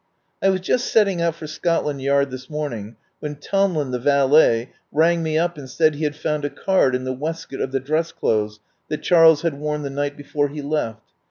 "I 0.41 0.49
was 0.49 0.61
just 0.61 0.87
setting 0.91 1.21
out 1.21 1.35
for 1.35 1.45
Scotland 1.45 2.01
Yard 2.01 2.31
this 2.31 2.49
morning, 2.49 2.95
when 3.19 3.35
Tomlin, 3.35 3.91
the 3.91 3.99
valet, 3.99 4.71
rang 4.91 5.21
me 5.21 5.37
up 5.37 5.59
and 5.59 5.69
said 5.69 5.93
he 5.93 6.05
had 6.05 6.15
found 6.15 6.43
a 6.43 6.49
card 6.49 6.95
in 6.95 7.03
the 7.03 7.13
waistcoat 7.13 7.61
of 7.61 7.71
the 7.71 7.79
dress 7.79 8.11
clothes 8.11 8.59
that 8.87 9.03
Charles 9.03 9.43
had 9.43 9.59
worn 9.59 9.83
the 9.83 9.91
night 9.91 10.17
before 10.17 10.47
he 10.47 10.63
left. 10.63 11.03